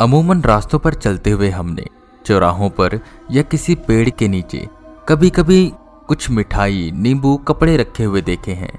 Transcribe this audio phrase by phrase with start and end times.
[0.00, 1.84] अमूमन रास्तों पर चलते हुए हमने,
[2.26, 2.98] चौराहों पर
[3.30, 4.68] या किसी पेड़ के नीचे
[5.08, 5.72] कभी कभी
[6.08, 8.78] कुछ मिठाई, नींबू, कपड़े रखे हुए देखे हैं।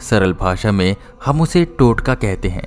[0.00, 2.66] सरल भाषा में हम उसे टोटका कहते हैं।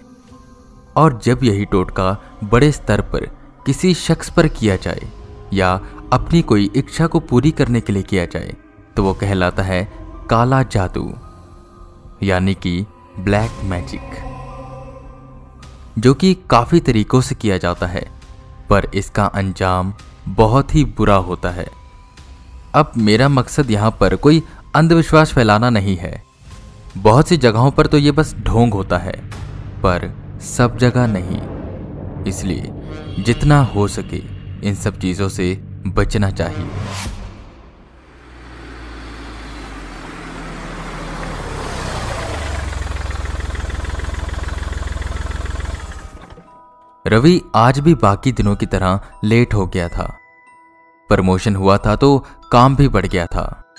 [0.96, 3.26] और जब यही टोटका बड़े स्तर पर
[3.66, 5.08] किसी शख्स पर किया जाए,
[5.54, 5.74] या
[6.14, 8.56] अपनी कोई इच्छा को पूरी करने के लिए किया जाए
[8.96, 9.84] तो वो कहलाता है
[10.30, 11.14] काला जादू,
[12.24, 12.86] यानी कि
[13.20, 14.35] ब्लैक मैजिक।
[15.98, 18.06] जो कि काफ़ी तरीकों से किया जाता है,
[18.70, 19.94] पर इसका अंजाम
[20.28, 21.68] बहुत ही बुरा होता है।
[22.76, 24.42] अब मेरा मकसद यहाँ पर कोई
[24.76, 26.24] अंधविश्वास फैलाना नहीं है।
[26.98, 29.14] बहुत सी जगहों पर तो ये बस ढोंग होता है,
[29.84, 30.12] पर
[30.48, 31.42] सब जगह नहीं।
[32.28, 34.22] इसलिए जितना हो सके
[34.68, 35.54] इन सब चीज़ों से
[35.88, 36.68] बचना चाहिए।
[47.08, 50.20] रवि आज भी बाकी दिनों की तरह लेट हो गया था।
[51.10, 53.74] प्रमोशन हुआ था तो काम भी बढ़ गया था।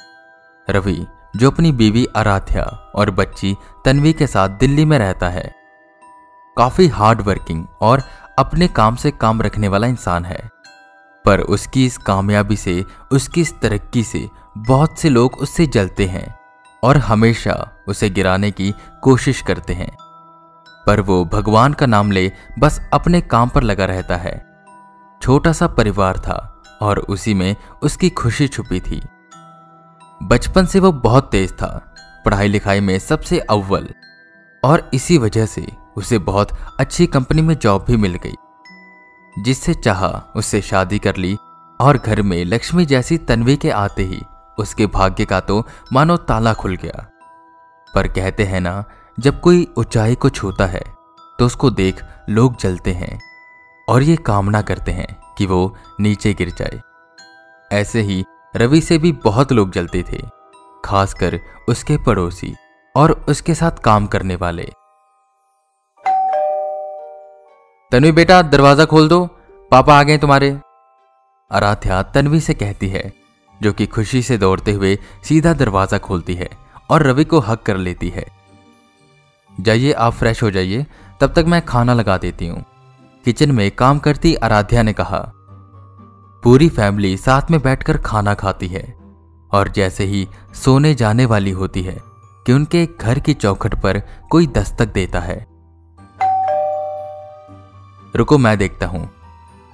[0.70, 2.62] रवि, जो अपनी बीवी आराध्या
[2.95, 5.55] और बच्ची तन्वी के साथ दिल्ली में रहता है,
[6.56, 8.03] काफ़ी हार्ड वर्किंग और
[8.39, 10.51] अपने काम से काम रखने वाला इंसान है।
[11.25, 16.39] पर उसकी इस कामयाबी से, उसकी इस तरक्की से बहुत से लोग उससे जलते हैं
[16.84, 19.97] और हमेशा उसे गिराने की कोशिश करते हैं।
[20.87, 24.34] पर वो भगवान का नाम ले बस अपने काम पर लगा रहता है।
[25.23, 29.03] छोटा सा परिवार था और उसी में उसकी खुशी छुपी थी।
[30.23, 33.89] बचपन से वो बहुत तेज था, पढ़ाई लिखाई में सबसे अव्वल।
[34.62, 38.34] और इसी वजह से उसे बहुत अच्छी कंपनी में जॉब भी मिल गई,
[39.37, 41.37] जिससे चाहा उससे शादी कर ली
[41.81, 44.23] और घर में लक्ष्मी जैसी तन्वी के आते ही
[44.59, 47.07] उसके भाग्य का तो मानो ताला खुल गया।
[47.95, 48.84] पर कहते हैं ना
[49.19, 50.83] जब कोई ऊंचाई को छूता है
[51.39, 53.19] तो उसको देख लोग जलते हैं
[53.89, 55.06] और ये कामना करते हैं
[55.39, 56.81] कि वो नीचे गिर जाए।
[57.70, 60.20] ऐसे ही रवि से भी बहुत लोग जलते थे,
[60.85, 62.55] खासकर उसके पड़ोसी
[62.95, 64.64] और उसके साथ काम करने वाले।
[67.92, 69.24] तन्वी बेटा, दरवाज़ा खोल दो,
[69.73, 70.57] पापा आ गए तुम्हारे।
[71.51, 73.12] आराध्या तन्वी से कहती है,
[73.61, 76.48] जो कि खुशी से दौड़ते हुए सीधा दरवाज़ा खोलती है
[76.91, 78.24] और रवि को हक कर लेती है।
[79.61, 80.86] जाइए, आप फ्रेश हो जाइए।
[81.20, 82.64] तब तक मैं खाना लगा देती हूँ।
[83.24, 85.18] किचन में काम करती आराध्या ने कहा,
[86.42, 88.83] पूरी फैमिली साथ में बैठकर खाना खाती है
[89.52, 91.96] और जैसे ही सोने जाने वाली होती है
[92.46, 94.00] कि उनके घर की चौखट पर
[94.30, 95.46] कोई दस्तक देता है।
[98.17, 99.11] रुको, मैं देखता हूँ।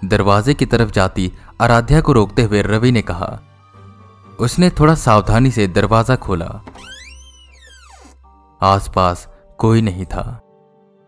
[0.02, 3.38] दरवाजे की तरफ़ जाती आराध्या को रोकते हुए रवि ने कहा,
[4.40, 6.62] उसने थोड़ा सावधानी से दरवाज़ा खोला।
[8.62, 9.28] आसपास
[9.62, 10.40] कोई नहीं था।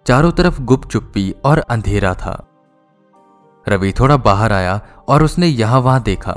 [0.06, 2.50] चारों तरफ़ गुप चुप्पी और अंधेरा था।
[3.69, 6.32] रवि थोड़ा बाहर आया और उसने यहाँ वहाँ देखा।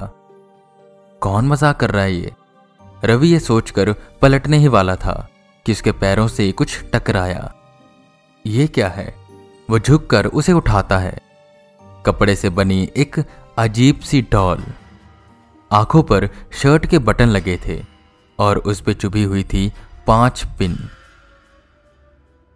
[1.21, 2.31] कौन मज़ाक कर रहा है ये?
[3.05, 5.29] रवि ये सोचकर पलटने ही वाला था
[5.65, 7.53] कि उसके पैरों से कुछ टकराया।
[8.45, 9.15] ये क्या है?
[9.69, 11.21] वो झुककर उसे उठाता है।
[12.05, 13.23] कपड़े से बनी एक
[13.57, 14.63] अजीब सी डॉल।
[15.71, 17.83] आँखों पर शर्ट के बटन लगे थे
[18.39, 19.73] और उस पर चुभी हुई थी
[20.07, 20.89] पाँच पिन।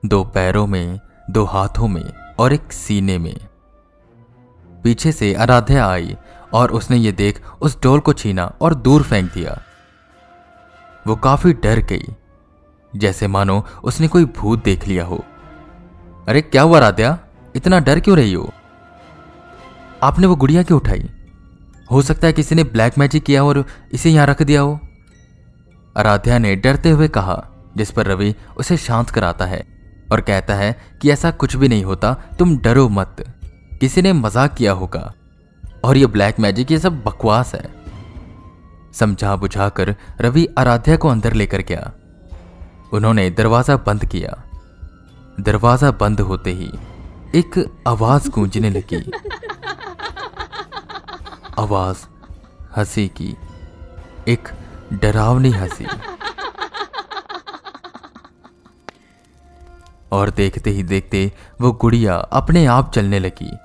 [0.06, 3.38] दो पैरों में, दो हाथों में और एक सीने में।
[4.84, 6.18] पीछे से आराध्या आई
[6.54, 9.62] और उसने ये देख उस डोल को छीना और दूर फेंक दिया।
[11.08, 12.16] वो काफ़ी डर गई।
[12.96, 15.26] जैसे मानो उसने कोई भूत देख लिया हो।
[16.28, 17.20] अरे क्या हुआ राध्या
[17.56, 18.52] इतना डर क्यों रही हो?
[20.04, 21.10] आपने वो गुड़िया क्यों उठाई?
[21.92, 24.80] हो सकता है किसी ने ब्लैक मैजिक किया और इसे यहाँ रख दिया हो।
[25.98, 27.46] आराध्या ने डरते हुए कहा,
[27.78, 29.81] जिस पर रवि उसे शांत कराता है।
[30.12, 33.26] और कहता है कि ऐसा कुछ भी नहीं होता, तुम डरो मत।
[33.80, 35.14] किसी ने मज़ाक किया होगा।
[35.84, 37.70] और ये ब्लैक मैजिक, ये सब बकवास है।
[38.94, 41.92] समझा बुझाकर रवि आराध्या को अंदर लेकर गया।
[42.94, 44.44] उन्होंने दरवाज़ा बंद किया।
[45.40, 46.72] दरवाज़ा बंद होते ही
[47.36, 49.12] एक आवाज़ गूंजने लगी।
[51.60, 51.98] आवाज़
[52.78, 53.36] हँसी की।
[54.28, 54.50] एक
[54.94, 55.86] डरावनी हँसी।
[60.12, 61.32] और देखते ही देखते
[61.62, 63.58] वो गुड़िया अपने आप चलने लगी।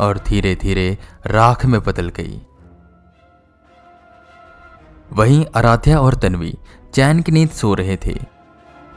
[0.00, 2.42] और धीरे धीरे राख में बदल गई।
[5.12, 6.58] वहीं आराध्या और तन्वी
[6.94, 8.18] चैन की नींद सो रहे थे,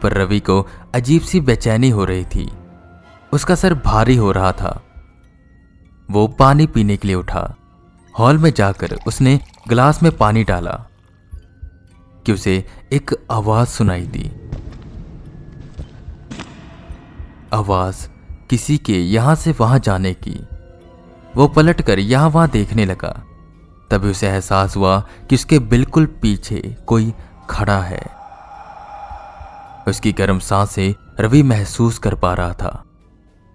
[0.02, 2.52] पर रवि को अजीब सी बेचैनी हो रही थी।
[3.34, 4.82] उसका सर भारी हो रहा था।
[6.12, 7.56] वो पानी पीने के लिए उठा।
[8.20, 10.87] हॉल में जाकर उसने ग्लास में पानी डाला।
[12.28, 14.32] कि उसे एक आवाज़ सुनाई दी।
[17.54, 18.08] आवाज़
[18.50, 20.40] किसी के यहाँ से वहाँ जाने की।
[21.36, 23.24] वो पलट कर यहाँ वहाँ देखने लगा।
[23.92, 27.14] तभी उसे एहसास हुआ कि उसके बिल्कुल पीछे कोई
[27.50, 28.04] खड़ा है।
[29.88, 32.84] उसकी गर्म साँसें रवि महसूस कर पा रहा था।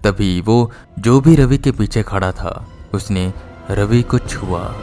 [0.05, 3.33] तभी वो जो भी रवि के पीछे खड़ा था, उसने
[3.71, 4.75] रवि को छुआ।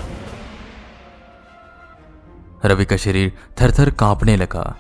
[2.65, 4.75] रवि का शरीर थर थर कांपने लगा।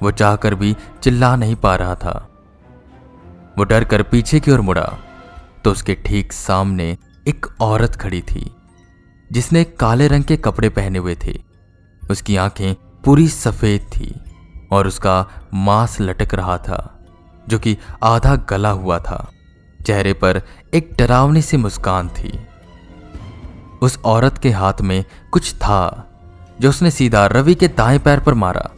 [0.00, 2.14] वो चाहकर भी चिल्ला नहीं पा रहा था।
[3.58, 4.86] वो डर कर पीछे की ओर मुड़ा
[5.64, 6.96] तो उसके ठीक सामने
[7.28, 8.50] एक औरत खड़ी थी,
[9.30, 11.38] जिसने काले रंग के कपड़े पहने हुए थे।
[12.10, 12.74] उसकी आँखें
[13.04, 14.14] पूरी सफ़ेद थी
[14.72, 17.06] और उसका मांस लटक रहा था,
[17.48, 19.30] जो कि आधा गला हुआ था।
[19.86, 20.40] चेहरे पर
[20.74, 22.38] एक डरावनी सी मुस्कान थी।
[23.82, 26.10] उस औरत के हाथ में कुछ था
[26.60, 28.70] जो उसने सीधा रवि के दाएँ पैर पर मारा।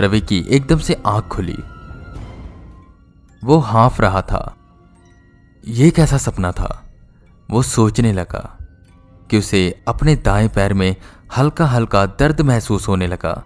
[0.00, 1.56] रवि की एकदम से आँख खुली।
[3.44, 4.56] वो हाफ़ रहा था।
[5.68, 6.82] यह कैसा सपना था?
[7.50, 8.58] वो सोचने लगा
[9.30, 10.96] कि उसे अपने दाएँ पैर में
[11.36, 13.44] हल्का हल्का दर्द महसूस होने लगा।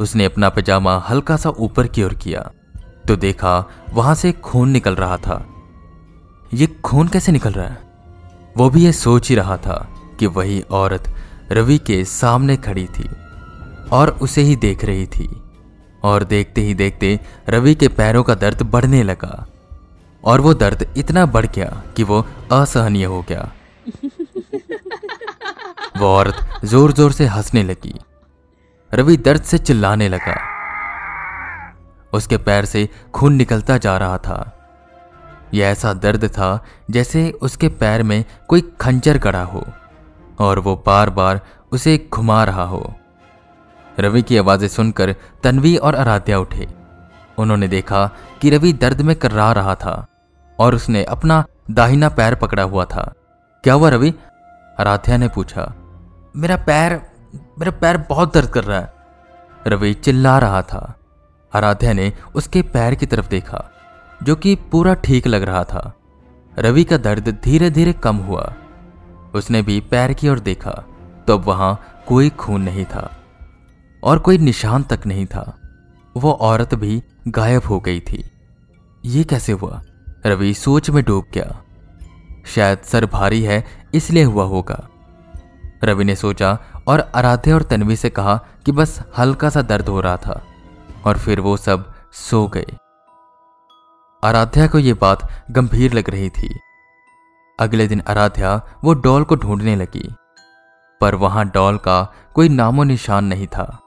[0.00, 2.50] उसने अपना पजामा हल्का सा ऊपर की ओर किया
[3.08, 3.64] तो देखा
[3.94, 5.46] वहाँ से खून निकल रहा था।
[6.54, 7.78] ये खून कैसे निकल रहा है?
[8.56, 11.14] वो भी ये सोच ही रहा था कि वही औरत
[11.52, 13.08] रवि के सामने खड़ी थी
[13.92, 15.28] और उसे ही देख रही थी।
[16.04, 17.18] और देखते ही देखते
[17.48, 19.46] रवि के पैरों का दर्द बढ़ने लगा
[20.24, 23.50] और वो दर्द इतना बढ़ गया कि वो असहनीय हो गया।
[25.98, 27.94] वो औरत ज़ोर ज़ोर से हंसने लगी।
[28.90, 30.36] रवि दर्द से चिल्लाने लगा।
[32.12, 34.38] उसके पैर से खून निकलता जा रहा था।
[35.54, 36.48] यह ऐसा दर्द था
[36.90, 39.64] जैसे उसके पैर में कोई खंजर गड़ा हो।
[40.42, 41.40] और वो बार बार
[41.72, 42.94] उसे घुमा रहा हो।
[44.00, 46.68] रवि की आवाज़ें सुनकर तन्वी और आराध्या उठे।
[47.38, 48.06] उन्होंने देखा
[48.40, 50.06] कि रवि दर्द में कर्रा रहा था
[50.58, 53.12] और उसने अपना दाहिना पैर पकड़ा हुआ था।
[53.64, 54.14] क्या हुआ रवि?
[54.80, 55.72] आराध्या ने पूछा।
[56.36, 57.00] मेरा पैर
[57.58, 58.92] मेरा पैर बहुत दर्द कर रहा है।
[59.66, 60.94] रवि चिल्ला रहा था।
[61.52, 63.64] आराध्या ने उसके पैर की तरफ़ देखा,
[64.22, 65.92] जो कि पूरा ठीक लग रहा था।
[66.58, 68.52] रवि का दर्द धीरे धीरे कम हुआ।
[69.34, 70.72] उसने भी पैर की ओर देखा
[71.26, 73.10] तो वहाँ कोई खून नहीं था
[74.02, 75.58] और कोई निशान तक नहीं था।
[76.16, 78.24] वो औरत भी गायब हो गई थी।
[79.04, 79.82] ये कैसे हुआ?
[80.26, 81.62] रवि सोच में डूब गया।
[82.46, 83.64] शायद सर भारी है,
[83.94, 84.88] इसलिए हुआ होगा।
[85.84, 88.34] रवि ने सोचा और आराध्या और तन्वी से कहा
[88.66, 90.42] कि बस हल्का सा दर्द हो रहा था
[91.06, 92.66] और फिर वो सब सो गए।
[94.24, 96.58] आराध्या को यह बात गंभीर लग रही थी।
[97.58, 100.14] अगले दिन आराध्या वो डॉल को ढूँढने लगी,
[101.00, 103.78] पर वहाँ डॉल का कोई नामो निशान नहीं था।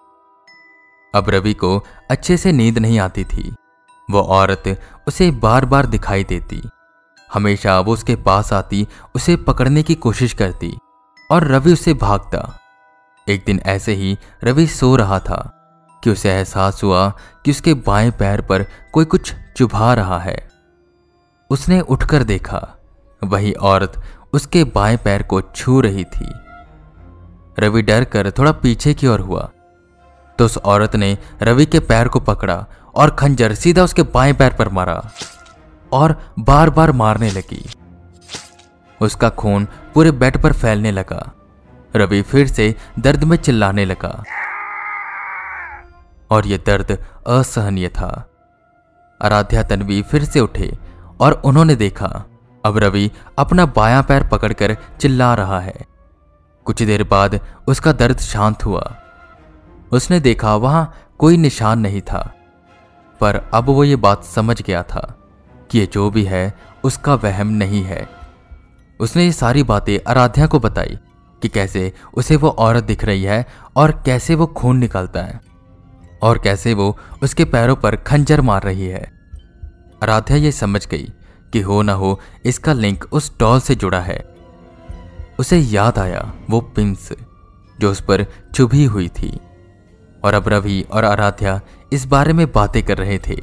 [1.15, 3.55] अब रवि को अच्छे से नींद नहीं आती थी।
[4.11, 4.63] वो औरत
[5.07, 6.61] उसे बार बार दिखाई देती।
[7.33, 10.77] हमेशा वो उसके पास आती, उसे पकड़ने की कोशिश करती,
[11.31, 12.59] और रवि उसे भागता।
[13.29, 15.51] एक दिन ऐसे ही रवि सो रहा था
[16.03, 17.09] कि उसे एहसास हुआ
[17.45, 20.49] कि उसके बाएँ पैर पर कोई कुछ चुभा रहा है।
[21.49, 22.74] उसने उठकर देखा
[23.27, 24.01] वही औरत
[24.33, 26.33] उसके बाएँ पैर को छू रही थी।
[27.59, 29.49] रवि डर कर थोड़ा पीछे की ओर हुआ।
[30.39, 34.53] तो उस औरत ने रवि के पैर को पकड़ा और खंजर सीधा उसके बाएँ पैर
[34.53, 35.11] पर मारा
[35.91, 37.65] और बार बार मारने लगी।
[39.01, 41.31] उसका खून पूरे बेड पर फैलने लगा।
[41.95, 44.23] रवि फिर से दर्द में चिल्लाने लगा।
[46.31, 48.29] और यह दर्द असहनीय था।
[49.21, 50.77] आराध्या तनवी फिर से उठे
[51.19, 52.25] और उन्होंने देखा
[52.65, 55.85] अब रवि अपना बायां पैर पकड़कर चिल्ला रहा है।
[56.65, 58.95] कुछ देर बाद उसका दर्द शांत हुआ।
[59.91, 62.21] उसने देखा वहाँ कोई निशान नहीं था,
[63.21, 65.01] पर अब वो ये बात समझ गया था
[65.69, 66.53] कि ये जो भी है,
[66.83, 68.07] उसका वहम नहीं है।
[68.99, 70.97] उसने ये सारी बातें आराध्या को बताई
[71.41, 73.45] कि कैसे उसे वो औरत दिख रही है
[73.75, 75.39] और कैसे वो खून निकालता है
[76.21, 79.03] और कैसे वो उसके पैरों पर खंजर मार रही है।
[80.03, 81.07] आराध्या ये समझ गई
[81.53, 84.19] कि हो ना हो, इसका लिंक उस डॉल से जुड़ा है।
[85.39, 87.11] उसे याद आया वो पिंस
[87.79, 88.25] जो उस पर
[88.55, 89.39] चुभी हुई थी।
[90.23, 91.59] और अब रवि और आराध्या
[91.93, 93.35] इस बारे में बातें कर रहे थे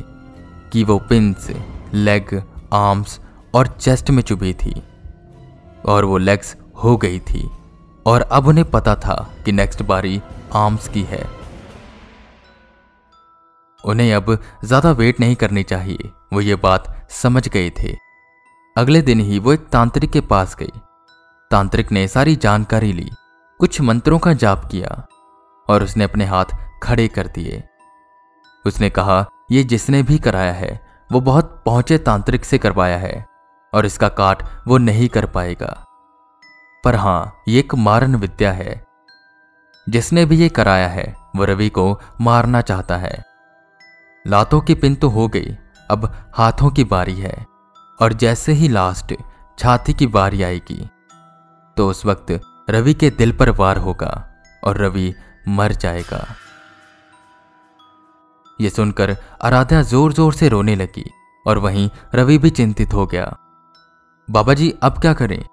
[0.72, 1.50] कि वो पिंस
[1.94, 2.34] लेग
[2.72, 3.20] आर्म्स
[3.54, 4.82] और चेस्ट में चुभी थी।
[5.84, 7.48] और वो लेग्स हो गई थी।
[8.06, 10.20] और अब उन्हें पता था कि नेक्स्ट बारी
[10.54, 11.24] आर्म्स की है।
[13.84, 17.96] उन्हें अब ज़्यादा वेट नहीं करनी चाहिए। वो ये बात समझ गए थे।
[18.76, 20.80] अगले दिन ही वो एक तांत्रिक के पास गई।
[21.50, 23.10] तांत्रिक ने सारी जानकारी ली,
[23.58, 25.06] कुछ मंत्रों का जाप किया,
[25.68, 26.44] और उसने अपने हाथ
[26.82, 27.64] खड़े कर दिए।
[28.66, 33.26] उसने कहा, ये जिसने भी कराया है, वो बहुत पहुँचे तांत्रिक से करवाया है,
[33.74, 35.86] और इसका काट वो नहीं कर पाएगा।
[36.84, 38.84] पर हाँ, ये एक मारन विद्या है।
[39.88, 43.24] जिसने भी ये कराया है, वो रवि को मारना चाहता है।
[44.26, 45.56] लातों की पिन तो हो गई
[45.92, 47.34] अब हाथों की बारी है
[47.98, 49.14] और जैसे ही लास्ट
[49.58, 50.80] छाती की बारी आएगी।
[51.76, 54.12] तो उस वक्त रवि के दिल पर वार होगा
[54.62, 55.14] और रवि
[55.48, 56.26] मर जाएगा।
[58.58, 61.04] ये सुनकर आराध्या ज़ोर ज़ोर से रोने लगी
[61.46, 63.24] और वहीं रवि भी चिंतित हो गया।
[64.28, 65.44] बाबा जी, अब क्या करें?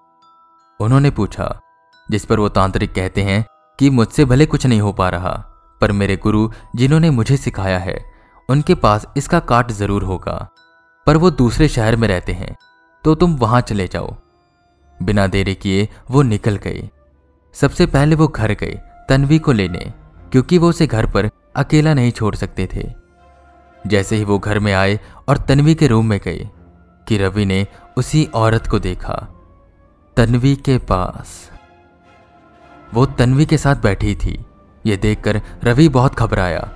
[0.80, 1.60] उन्होंने पूछा,
[2.10, 3.46] जिस पर वो तांत्रिक कहते हैं
[3.80, 5.32] कि मुझसे भले कुछ नहीं हो पा रहा,
[5.82, 7.98] पर मेरे गुरु जिन्होंने मुझे सिखाया है
[8.50, 10.36] उनके पास इसका काट ज़रूर होगा,
[11.08, 12.56] पर वो दूसरे शहर में रहते हैं
[13.06, 14.16] तो तुम वहाँ चले जाओ।
[15.00, 16.90] बिना देरी किए वो निकल गए।
[17.56, 18.80] सबसे पहले वो घर गए,
[19.10, 19.92] तन्वी को लेने,
[20.32, 22.88] क्योंकि वो उसे घर पर अकेला नहीं छोड़ सकते थे।
[23.82, 26.50] जैसे ही वो घर में आए और तन्वी के रूम में गए
[27.08, 27.66] कि रवि ने
[27.98, 29.16] उसी औरत को देखा,
[30.18, 31.50] तन्वी के पास।
[32.92, 34.38] वो तन्वी के साथ बैठी थी।
[34.86, 36.70] ये देखकर रवि बहुत घबराया।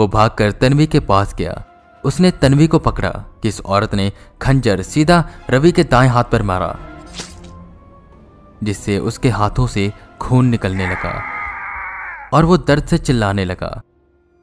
[0.00, 1.62] वो भागकर तन्वी के पास गया।
[2.04, 3.08] उसने तन्वी को पकड़ा
[3.42, 6.76] कि इस औरत ने खंजर सीधा रवि के दाएँ हाथ पर मारा,
[8.62, 11.12] जिससे उसके हाथों से खून निकलने लगा
[12.32, 13.70] और वो दर्द से चिल्लाने लगा।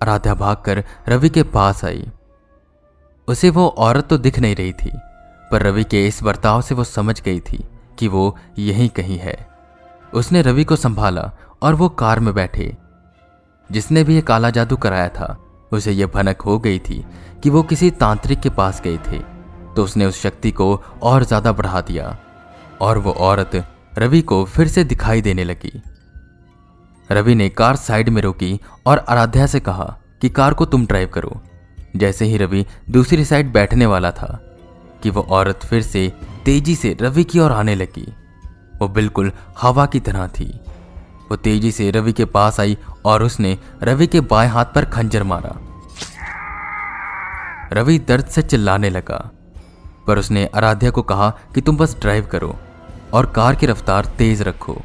[0.01, 2.05] आराध्या भागकर रवि के पास आई।
[3.27, 4.91] उसे वो औरत तो दिख नहीं रही थी,
[5.51, 7.63] पर रवि के इस बर्ताव से वो समझ गई थी
[7.99, 9.37] कि वो यहीं कहीं है।
[10.13, 12.75] उसने रवि को संभाला और वो कार में बैठे,
[13.69, 15.35] जिसने भी ये काला जादू कराया था।
[15.71, 17.03] उसे यह भनक हो गई थी
[17.43, 19.19] कि वो किसी तांत्रिक के पास गए थे
[19.75, 22.17] तो उसने उस शक्ति को और ज़्यादा बढ़ा दिया,
[22.81, 23.63] और वो औरत
[23.97, 25.81] रवि को फिर से दिखाई देने लगी।
[27.09, 31.09] रवि ने कार साइड में रोकी और आराध्या से कहा कि कार को तुम ड्राइव
[31.13, 31.41] करो।
[31.95, 34.39] जैसे ही रवि दूसरी साइड बैठने वाला था
[35.03, 36.11] कि वो औरत फिर से
[36.45, 38.07] तेज़ी से रवि की ओर आने लगी,
[38.73, 40.47] वो बिल्कुल हवा की तरह थी।
[41.31, 45.23] वो तेज़ी से रवि के पास आई और उसने रवि के बाएँ हाथ पर खंजर
[45.23, 45.55] मारा।
[47.73, 49.17] रवि दर्द से चिल्लाने लगा,
[50.07, 52.55] पर उसने आराध्या को कहा कि तुम बस ड्राइव करो
[53.13, 54.77] और कार की रफ्तार तेज रखो।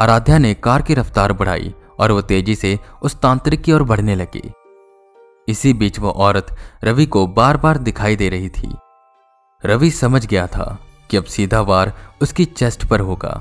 [0.00, 4.14] आराध्या ने कार की रफ्तार बढ़ाई और वो तेज़ी से उस तांत्रिक की ओर बढ़ने
[4.14, 4.50] लगी।
[5.48, 8.74] इसी बीच वो औरत रवि को बार बार दिखाई दे रही थी।
[9.64, 10.78] रवि समझ गया था
[11.10, 13.32] कि अब सीधा वार उसकी चेस्ट पर होगा।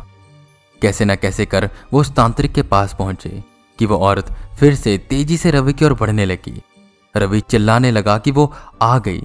[0.81, 3.43] कैसे न कैसे कर वो उस तांत्रिक के पास पहुँचे
[3.79, 6.61] कि वो औरत फिर से तेज़ी से रवि की ओर बढ़ने लगी।
[7.17, 9.21] रवि चिल्लाने लगा कि वो आ गई।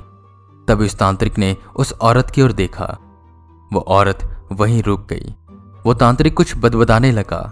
[0.69, 2.87] तभी उस तांत्रिक ने उस औरत की ओर देखा।
[3.73, 5.35] वो औरत वहीं रुक गई।
[5.87, 7.43] वो तांत्रिक कुछ बदबदाने लगा,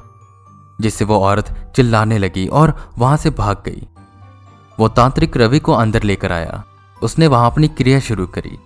[0.81, 3.89] जिससे वो औरत चिल्लाने लगी और वहाँ से भाग गई।
[4.81, 6.65] वो तांत्रिक रवि को अंदर लेकर आया।
[7.03, 8.59] उसने वहाँ अपनी क्रिया शुरू करी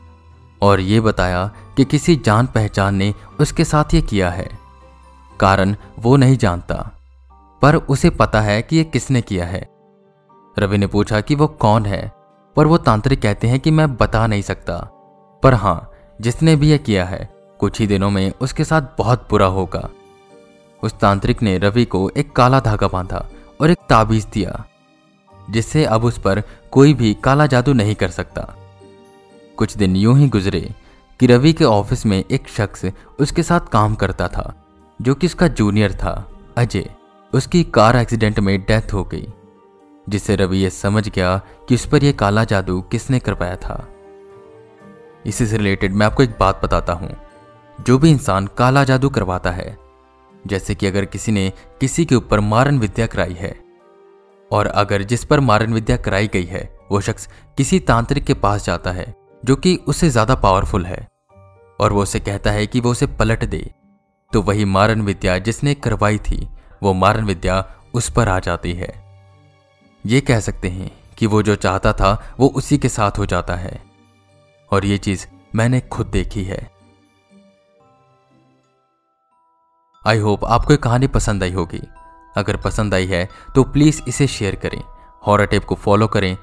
[0.63, 4.66] और ये बताया कि किसी जान पहचान ने उसके साथ ये किया है।
[5.41, 6.93] कारण वो नहीं जानता।
[7.63, 9.69] पर उसे पता है कि ये किसने किया है।
[10.59, 12.13] रवि ने पूछा कि वो कौन है,
[12.57, 14.77] पर वो तांत्रिक कहते हैं कि मैं बता नहीं सकता।
[15.43, 15.91] पर हाँ,
[16.21, 17.29] जिसने भी यह किया है,
[17.61, 19.89] कुछ ही दिनों में उसके साथ बहुत बुरा होगा।
[20.83, 23.27] उस तांत्रिक ने रवि को एक काला धागा बांधा
[23.61, 24.65] और एक ताबीज दिया,
[25.51, 28.55] जिससे अब उस पर कोई भी काला जादू नहीं कर सकता।
[29.57, 30.75] कुछ दिन यूँ ही गुजरे
[31.21, 32.85] कि रवि के ऑफ़िस में एक शख्स
[33.21, 34.66] उसके साथ काम करता था।
[35.01, 36.89] जो कि उसका जूनियर था, अजय।
[37.33, 39.27] उसकी कार एक्सीडेंट में डेथ हो गई,
[40.07, 41.37] जिससे रवि यह समझ गया
[41.69, 43.89] कि उस पर यह काला जादू किसने करवाया था।
[45.27, 47.11] इसी से रिलेटेड मैं आपको एक बात बताता हूँ।
[47.79, 49.77] जो भी इंसान काला जादू करवाता है,
[50.47, 53.55] जैसे कि अगर किसी ने किसी के ऊपर मारन विद्या कराई है,
[54.51, 58.67] और अगर जिस पर मारन विद्या कराई गई है, वो शख्स किसी तांत्रिक के पास
[58.67, 61.07] जाता है, जो कि उससे ज़्यादा पावरफुल है,
[61.81, 63.71] और वो उसे कहता है कि वो उसे पलट दे।
[64.33, 66.49] तो वही मारन विद्या जिसने करवाई थी,
[66.83, 67.65] वो मारन विद्या
[67.95, 68.93] उस पर आ जाती है।
[70.07, 73.55] ये कह सकते हैं कि वो जो चाहता था, वो उसी के साथ हो जाता
[73.55, 73.83] है।
[74.73, 76.71] और ये चीज़ मैंने खुद देखी है।
[80.07, 81.83] आई होप आपको ये कहानी पसंद आई होगी।
[82.37, 84.83] अगर पसंद आई है तो प्लीज़ इसे शेयर करें
[85.27, 86.37] हॉरर टेप को फॉलो करें।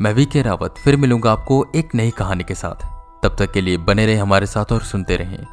[0.00, 2.86] मैं वी के रावत, फिर मिलूँगा आपको एक नई कहानी के साथ।
[3.22, 5.46] तब तक के लिए बने रहे हमारे साथ और सुनते रहें।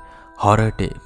[0.43, 1.04] Horror tape